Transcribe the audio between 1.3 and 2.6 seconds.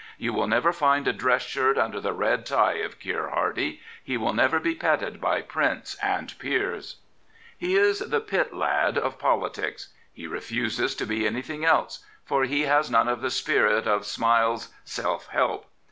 shirt under the red